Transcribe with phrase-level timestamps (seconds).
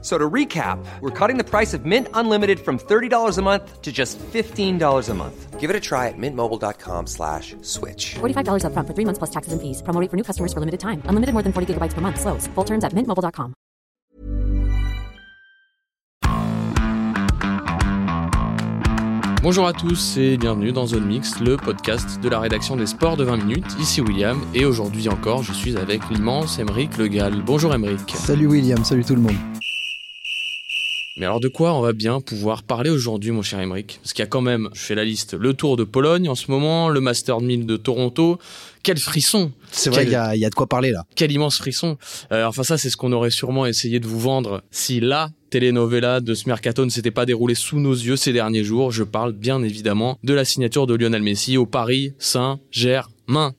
[0.00, 3.90] So to recap, we're cutting the price of Mint Unlimited from $30 a month to
[3.90, 5.58] just $15 a month.
[5.58, 8.14] Give it a try at mintmobile.com slash switch.
[8.20, 9.82] $45 upfront for three months plus taxes and fees.
[9.82, 11.02] Promo rate for new customers for limited time.
[11.06, 12.20] Unlimited more than 40 gigabytes per month.
[12.20, 12.46] Slows.
[12.54, 13.54] Full terms at mintmobile.com.
[19.42, 23.16] Bonjour à tous et bienvenue dans Zone Mix, le podcast de la rédaction des sports
[23.16, 23.76] de 20 minutes.
[23.80, 27.42] Ici William et aujourd'hui encore, je suis avec l'immense Emeric Le Gall.
[27.46, 28.14] Bonjour Emeric.
[28.14, 29.36] Salut William, salut tout le monde.
[31.18, 34.22] Mais alors de quoi on va bien pouvoir parler aujourd'hui, mon cher Emeric Parce qu'il
[34.22, 36.88] y a quand même, je fais la liste, le Tour de Pologne en ce moment,
[36.88, 38.38] le Master 1000 de Toronto.
[38.84, 41.04] Quel frisson C'est vrai, il y, a, y a de quoi parler là.
[41.16, 41.98] Quel immense frisson
[42.30, 46.20] euh, Enfin ça, c'est ce qu'on aurait sûrement essayé de vous vendre si la telenovela
[46.20, 48.92] de ce mercato ne s'était pas déroulée sous nos yeux ces derniers jours.
[48.92, 53.08] Je parle bien évidemment de la signature de Lionel Messi au Paris Saint-Germain.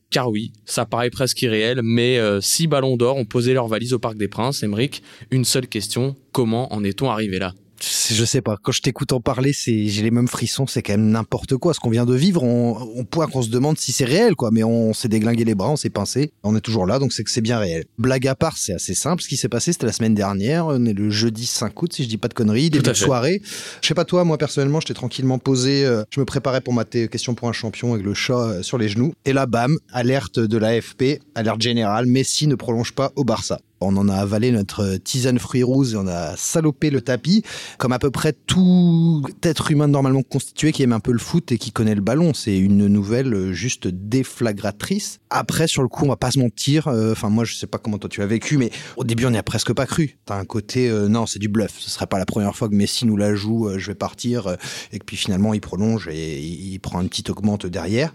[0.09, 3.93] Car oui, ça paraît presque irréel, mais euh, six ballons d'or ont posé leur valise
[3.93, 4.63] au Parc des Princes.
[4.63, 7.53] Emmerich, une seule question, comment en est-on arrivé là?
[7.81, 8.57] Je sais pas.
[8.61, 10.67] Quand je t'écoute en parler, c'est j'ai les mêmes frissons.
[10.67, 11.73] C'est quand même n'importe quoi.
[11.73, 14.49] Ce qu'on vient de vivre, on, on point qu'on se demande si c'est réel, quoi.
[14.51, 16.31] Mais on s'est déglingué les bras, on s'est pincé.
[16.43, 17.85] On est toujours là, donc c'est que c'est bien réel.
[17.97, 19.21] Blague à part, c'est assez simple.
[19.21, 20.67] Ce qui s'est passé, c'était la semaine dernière.
[20.67, 23.41] On est le jeudi 5 août, si je dis pas de conneries, début de soirée.
[23.81, 25.85] Je sais pas toi, moi personnellement, j'étais tranquillement posé.
[25.85, 28.77] Euh, je me préparais pour ma question pour un champion avec le chat euh, sur
[28.77, 29.13] les genoux.
[29.25, 32.05] Et là, bam, alerte de l'AFP, alerte générale.
[32.05, 35.97] Messi ne prolonge pas au Barça on en a avalé notre tisane fruits rouges et
[35.97, 37.43] on a salopé le tapis,
[37.77, 41.51] comme à peu près tout être humain normalement constitué qui aime un peu le foot
[41.51, 42.33] et qui connaît le ballon.
[42.33, 45.19] C'est une nouvelle juste déflagratrice.
[45.29, 46.87] Après, sur le coup, on va pas se mentir.
[46.87, 49.31] Euh, enfin, moi, je sais pas comment toi tu as vécu, mais au début, on
[49.31, 50.17] n'y a presque pas cru.
[50.25, 51.75] T'as un côté, euh, non, c'est du bluff.
[51.79, 53.67] Ce serait pas la première fois que Messi nous la joue.
[53.67, 54.57] Euh, je vais partir
[54.91, 58.13] et puis finalement, il prolonge et il prend une petite augmente derrière.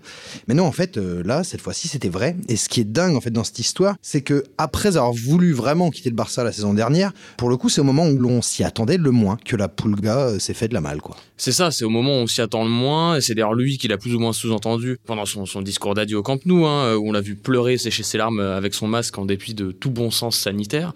[0.49, 2.37] Mais non, en fait, là, cette fois-ci, c'était vrai.
[2.49, 5.54] Et ce qui est dingue en fait dans cette histoire, c'est que après avoir voulu
[5.55, 8.43] vraiment quitter le Barça la saison dernière, pour le coup, c'est au moment où l'on
[8.43, 11.17] s'y attendait le moins que la Pulga s'est fait de la malle, quoi.
[11.37, 13.79] C'est ça, c'est au moment où on s'y attend le moins, et c'est d'ailleurs lui
[13.79, 16.95] qui l'a plus ou moins sous-entendu pendant son, son discours d'adieu au Camp Nou, hein,
[16.95, 19.91] où on l'a vu pleurer, sécher ses larmes avec son masque en dépit de tout
[19.91, 20.93] bon sens sanitaire.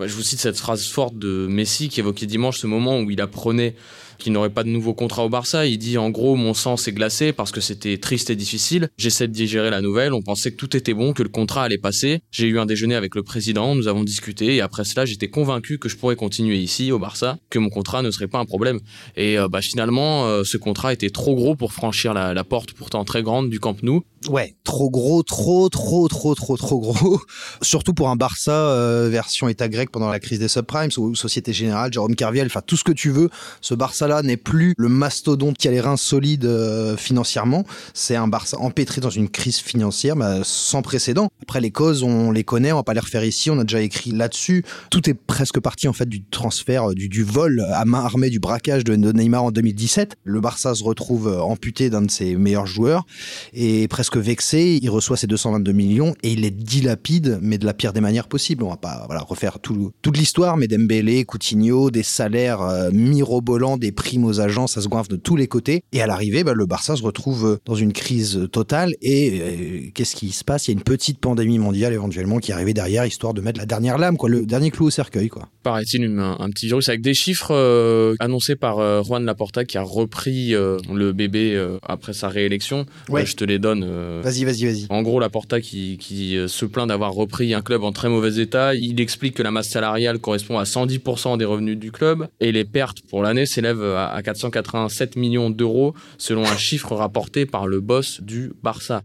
[0.00, 3.20] je vous cite cette phrase forte de Messi qui évoquait dimanche ce moment où il
[3.20, 3.74] apprenait
[4.18, 5.66] qu'il n'aurait pas de nouveau contrat au Barça.
[5.66, 8.88] Il dit en gros mon sang s'est glacé parce que c'était triste et difficile.
[8.98, 10.12] J'essaie de digérer la nouvelle.
[10.12, 12.20] On pensait que tout était bon, que le contrat allait passer.
[12.30, 15.78] J'ai eu un déjeuner avec le président, nous avons discuté et après cela j'étais convaincu
[15.78, 18.80] que je pourrais continuer ici au Barça, que mon contrat ne serait pas un problème.
[19.16, 23.04] Et euh, bah, finalement euh, ce contrat était trop gros pour franchir la, porte pourtant
[23.04, 24.02] très grande du Camp Nou.
[24.28, 27.20] Ouais, trop gros, trop, trop, trop, trop, trop gros.
[27.62, 31.52] Surtout pour un Barça euh, version État grec pendant la crise des subprimes ou Société
[31.52, 33.30] Générale, Jérôme Carviel, enfin tout ce que tu veux.
[33.60, 33.74] Ce
[34.22, 37.64] N'est plus le mastodonte qui a les reins solides euh, financièrement.
[37.94, 41.28] C'est un Barça empêtré dans une crise financière bah, sans précédent.
[41.42, 43.50] Après les causes, on les connaît, on va pas les refaire ici.
[43.50, 44.64] On a déjà écrit là-dessus.
[44.90, 48.40] Tout est presque parti en fait du transfert, euh, du, vol à main armée, du
[48.40, 50.16] braquage de, Neymar en 2017.
[50.24, 53.06] Le Barça se retrouve amputé d'un de ses meilleurs joueurs
[53.52, 57.66] et presque que vexé, il reçoit ses 222 millions et il les dilapide, mais de
[57.66, 58.64] la pire des manières possibles.
[58.64, 63.76] On va pas voilà, refaire tout, toute l'histoire, mais Dembélé, Coutinho, des salaires euh, mirobolants,
[63.76, 65.82] des primes aux agents, ça se goinfre de tous les côtés.
[65.92, 68.94] Et à l'arrivée, bah, le Barça se retrouve dans une crise totale.
[69.02, 70.68] Et euh, qu'est-ce qui se passe?
[70.68, 73.58] Il y a une petite pandémie mondiale éventuellement qui est arrivée derrière, histoire de mettre
[73.58, 75.28] la dernière lame, quoi, le dernier clou au cercueil.
[75.28, 75.48] Quoi.
[75.64, 79.82] Paraît-il un, un, petit virus avec des chiffres euh, annoncés par Juan Laporta qui a
[79.82, 82.86] repris le bébé après sa réélection.
[83.08, 83.26] Ouais.
[83.26, 84.86] je te les donne euh, vas-y, vas-y, vas-y.
[84.90, 88.40] En gros, Laporta qui, qui euh, se plaint d'avoir repris un club en très mauvais
[88.40, 92.52] état, il explique que la masse salariale correspond à 110% des revenus du club et
[92.52, 97.80] les pertes pour l'année s'élèvent à 487 millions d'euros selon un chiffre rapporté par le
[97.80, 99.02] boss du Barça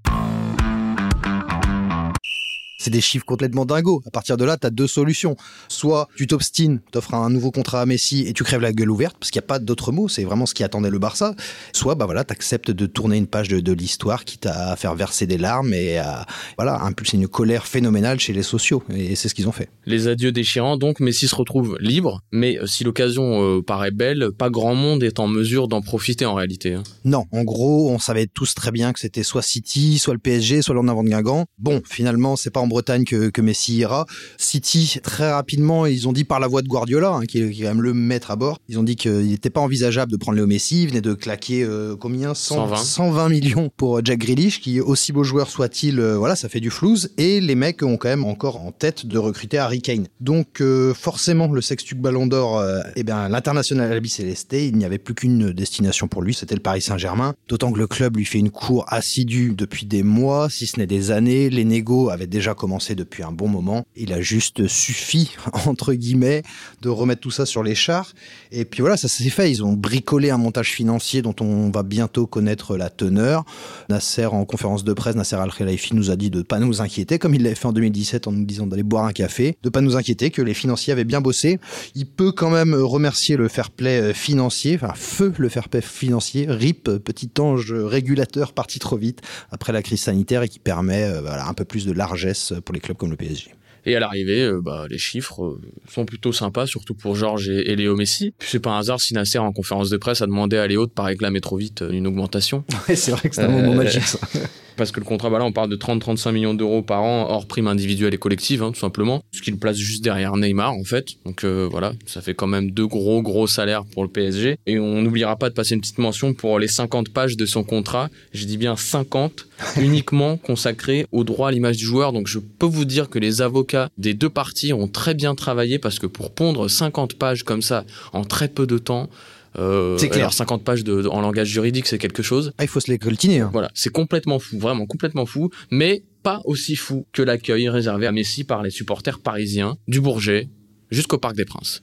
[2.84, 4.02] c'est des chiffres complètement dingos.
[4.06, 5.38] À partir de là, tu as deux solutions.
[5.70, 9.16] Soit tu t'obstines, t'offres un nouveau contrat à Messi et tu crèves la gueule ouverte,
[9.20, 11.36] parce qu'il n'y a pas d'autre mot, c'est vraiment ce qui attendait le Barça.
[11.72, 15.28] Soit bah voilà, t'acceptes de tourner une page de, de l'histoire qui t'a faire verser
[15.28, 16.26] des larmes et à
[16.58, 18.84] voilà, impulser une colère phénoménale chez les sociaux.
[18.94, 19.70] Et c'est ce qu'ils ont fait.
[19.86, 24.32] Les adieux déchirants, donc Messi se retrouve libre, mais euh, si l'occasion euh, paraît belle,
[24.38, 26.74] pas grand monde est en mesure d'en profiter en réalité.
[26.74, 26.84] Hein.
[27.06, 30.62] Non, en gros, on savait tous très bien que c'était soit City, soit le PSG,
[30.62, 31.46] soit l'en avant de Guingamp.
[31.58, 34.06] Bon, finalement, c'est pas en Grande-Bretagne que, que Messi ira.
[34.38, 37.62] City, très rapidement, ils ont dit par la voix de Guardiola, hein, qui, est, qui,
[37.62, 40.18] est, quand même le maître à bord, ils ont dit qu'il n'était pas envisageable de
[40.18, 40.84] prendre Léo Messi.
[40.84, 42.34] Il venait de claquer euh, combien?
[42.34, 42.76] 100, 120.
[42.78, 43.30] 120.
[43.30, 47.12] millions pour Jack Grealish, qui, aussi beau joueur soit-il, euh, voilà, ça fait du flouze.
[47.18, 50.08] Et les mecs ont quand même encore en tête de recruter Harry Kane.
[50.20, 52.64] Donc, euh, forcément, le sextuple Ballon d'Or,
[52.96, 56.62] eh bien, l'international Albi Céleste, il n'y avait plus qu'une destination pour lui, c'était le
[56.62, 57.36] Paris Saint-Germain.
[57.48, 60.88] D'autant que le club lui fait une cour assidue depuis des mois, si ce n'est
[60.88, 61.50] des années.
[61.50, 63.86] Les négos avaient déjà commencé depuis un bon moment.
[63.96, 65.32] Il a juste suffi,
[65.68, 66.44] entre guillemets,
[66.82, 68.14] de remettre tout ça sur les chars.
[68.52, 69.52] Et puis voilà, ça s'est fait.
[69.52, 73.44] Ils ont bricolé un montage financier dont on va bientôt connaître la teneur.
[73.90, 77.20] Nasser, en conférence de presse, Nasser Al-Khelaifi nous a dit de ne pas nous inquiéter,
[77.20, 79.82] comme il l'avait fait en 2017 en nous disant d'aller boire un café, de pas
[79.82, 81.60] nous inquiéter, que les financiers avaient bien bossé.
[81.96, 86.48] Il peut quand même remercier le fair play financier, enfin feu le fair play financier,
[86.50, 89.22] RIP, petit ange régulateur parti trop vite
[89.52, 92.82] après la crise sanitaire et qui permet euh, un peu plus de largesse pour les
[92.82, 93.52] clubs comme le PSG.
[93.86, 97.72] Et à l'arrivée, euh, bah, les chiffres euh, sont plutôt sympas, surtout pour Georges et,
[97.72, 98.34] et, Léo Messi.
[98.38, 100.86] Puis c'est pas un hasard si Nasser, en conférence de presse, a demandé à Léo
[100.86, 102.64] de pas réclamer trop vite une augmentation.
[102.88, 104.20] Ouais, c'est vrai que c'est un moment magique, ça.
[104.78, 107.48] Parce que le contrat, bah là, on parle de 30-35 millions d'euros par an, hors
[107.48, 109.24] prime individuelle et collective, hein, tout simplement.
[109.32, 111.10] Ce qui le place juste derrière Neymar, en fait.
[111.26, 114.58] Donc euh, voilà, ça fait quand même deux gros, gros salaires pour le PSG.
[114.66, 117.64] Et on n'oubliera pas de passer une petite mention pour les 50 pages de son
[117.64, 118.10] contrat.
[118.34, 119.48] Je dis bien 50,
[119.78, 122.14] uniquement consacrées au droit à l'image du joueur.
[122.14, 125.80] Donc je peux vous dire que les avocats des deux parties ont très bien travaillé
[125.80, 129.10] parce que pour pondre 50 pages comme ça en très peu de temps,
[129.58, 130.26] euh, c'est clair.
[130.26, 132.54] Alors 50 pages de, en langage juridique, c'est quelque chose.
[132.58, 133.42] Ah, il faut se les coltiner.
[133.42, 133.50] Hein.
[133.52, 138.12] Voilà, c'est complètement fou, vraiment complètement fou, mais pas aussi fou que l'accueil réservé à
[138.12, 140.50] Messi par les supporters parisiens du Bourget
[140.90, 141.82] jusqu'au Parc des Princes.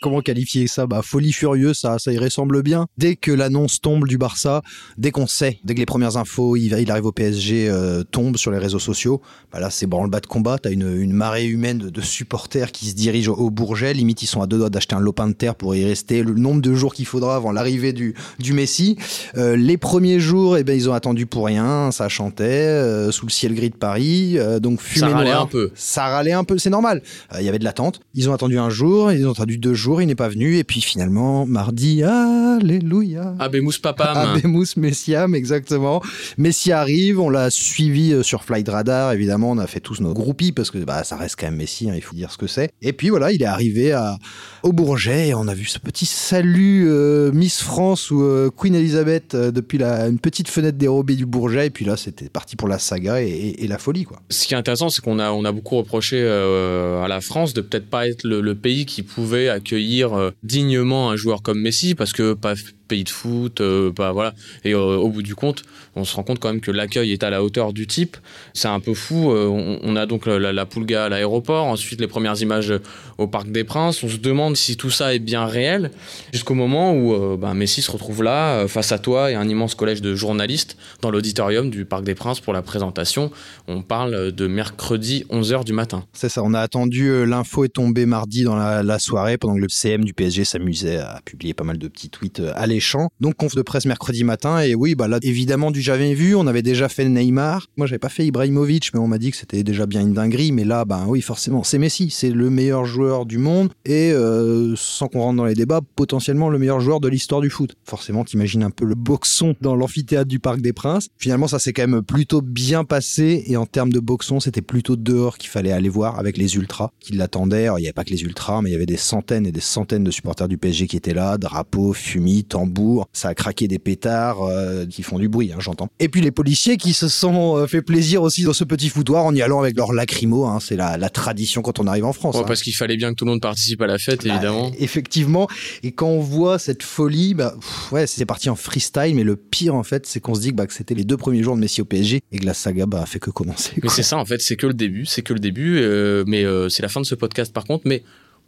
[0.00, 0.86] Comment qualifier ça?
[0.86, 2.86] Bah folie furieuse, ça, ça y ressemble bien.
[2.96, 4.62] Dès que l'annonce tombe du Barça,
[4.96, 8.38] dès qu'on sait, dès que les premières infos, il, il arrive au PSG, euh, tombent
[8.38, 9.20] sur les réseaux sociaux,
[9.52, 10.56] bah là c'est branle-bas de combat.
[10.56, 13.92] T'as une, une marée humaine de, de, supporters qui se dirigent au, Bourget.
[13.92, 16.32] Limite, ils sont à deux doigts d'acheter un lopin de terre pour y rester le
[16.32, 18.96] nombre de jours qu'il faudra avant l'arrivée du, du Messi.
[19.36, 21.90] Euh, les premiers jours, eh ben ils ont attendu pour rien.
[21.90, 25.46] Ça chantait euh, sous le ciel gris de Paris, euh, donc fumée ça râlait un
[25.46, 25.70] peu.
[25.74, 27.02] Ça râlait un peu, c'est normal.
[27.38, 28.00] Il y avait de l'attente.
[28.14, 30.58] Ils ont attendu un jour, ils ont attendu deux jours il n'est pas venu.
[30.58, 33.34] Et puis finalement, mardi, Alléluia.
[33.38, 34.16] Abemus Papam.
[34.16, 36.02] Abemus Messiam, exactement.
[36.38, 40.12] Messi arrive, on l'a suivi euh, sur Flight Radar, évidemment, on a fait tous nos
[40.12, 42.46] groupies parce que bah, ça reste quand même Messi, hein, il faut dire ce que
[42.46, 42.70] c'est.
[42.82, 44.18] Et puis voilà, il est arrivé à,
[44.62, 48.74] au Bourget et on a vu ce petit salut euh, Miss France ou euh, Queen
[48.74, 51.66] Elizabeth euh, depuis la, une petite fenêtre dérobée du Bourget.
[51.66, 54.20] Et puis là, c'était parti pour la saga et, et, et, la folie, quoi.
[54.30, 57.60] Ce qui est intéressant, c'est qu'on a, on a beaucoup reproché à la France de
[57.60, 59.79] peut-être pas être le, le, pays qui pouvait accueillir
[60.14, 62.54] euh, dignement un joueur comme Messi parce que pas
[62.90, 64.34] pays de foot, euh, bah voilà.
[64.64, 65.62] Et euh, au bout du compte,
[65.94, 68.16] on se rend compte quand même que l'accueil est à la hauteur du type.
[68.52, 69.30] C'est un peu fou.
[69.30, 72.74] Euh, on, a donc la, la Pulga à l'aéroport, ensuite les premières images
[73.18, 74.02] au Parc des Princes.
[74.02, 75.92] On se demande si tout ça est bien réel,
[76.32, 80.02] jusqu'au moment où bah, Messi se retrouve là, face à toi et un immense collège
[80.02, 83.30] de journalistes dans l'auditorium du Parc des Princes pour la présentation.
[83.68, 86.04] On parle de mercredi 11h du matin.
[86.12, 89.60] C'est ça, on a attendu, l'info est tombée mardi dans la, la, soirée, pendant que
[89.60, 93.10] le CM du PSG s'amusait à publier pas mal de petits tweets à champs.
[93.20, 96.46] Donc conf de presse mercredi matin et oui bah là évidemment du jamais vu, on
[96.46, 97.66] avait déjà fait Neymar.
[97.76, 100.52] Moi j'avais pas fait Ibrahimovic mais on m'a dit que c'était déjà bien une dinguerie
[100.52, 104.74] mais là bah oui forcément c'est Messi, c'est le meilleur joueur du monde et euh,
[104.76, 107.74] sans qu'on rentre dans les débats, potentiellement le meilleur joueur de l'histoire du foot.
[107.84, 111.08] Forcément t'imagines un peu le boxon dans l'amphithéâtre du Parc des Princes.
[111.18, 114.96] Finalement ça s'est quand même plutôt bien passé et en termes de boxon c'était plutôt
[114.96, 117.68] dehors qu'il fallait aller voir avec les ultras qui l'attendaient.
[117.78, 119.60] Il n'y avait pas que les ultras mais il y avait des centaines et des
[119.60, 122.69] centaines de supporters du PSG qui étaient là, drapeaux, fumis, tambours
[123.12, 125.88] ça a craqué des pétards euh, qui font du bruit, hein, j'entends.
[125.98, 129.24] Et puis les policiers qui se sont euh, fait plaisir aussi dans ce petit foutoir
[129.24, 132.12] en y allant avec leurs lacrymos, hein, c'est la, la, tradition quand on arrive en
[132.12, 132.36] France.
[132.36, 132.44] Hein.
[132.46, 134.70] Parce qu'il fallait bien que tout le monde participe à la fête, bah, évidemment.
[134.78, 135.48] Effectivement,
[135.82, 139.36] et quand on voit cette folie, bah, pff, ouais, c'est parti en freestyle, mais le
[139.36, 141.60] pire en fait, c'est qu'on se dit bah, que c'était les deux premiers jours de
[141.60, 143.72] Messi au PSG et que la saga bah, a fait que commencer.
[143.74, 143.80] Quoi.
[143.84, 146.44] Mais c'est ça en fait, c'est que le début, c'est que le début, euh, mais
[146.68, 148.02] c'est la fin de ce podcast par contre, mais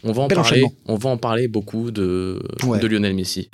[0.05, 2.79] on va en Bel parler, on va en parler beaucoup de, Ouais.
[2.79, 3.49] de Lionel Messi.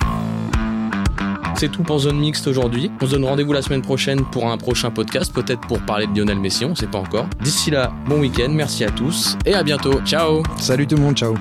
[1.59, 2.89] C'est tout pour Zone Mixte aujourd'hui.
[3.01, 6.17] On se donne rendez-vous la semaine prochaine pour un prochain podcast, peut-être pour parler de
[6.17, 7.25] Lionel Messi, on sait pas encore.
[7.41, 9.99] D'ici là, bon week-end, merci à tous et à bientôt.
[10.05, 11.35] Ciao Salut tout le monde, ciao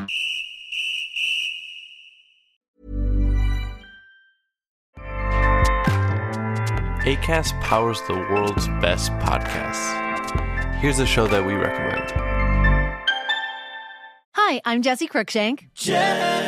[7.07, 9.95] ACAST powers the world's best podcasts.
[10.83, 12.13] Here's a show that we recommend.
[14.35, 15.69] Hi, I'm Jesse Cruikshank.
[15.77, 16.48] Jesse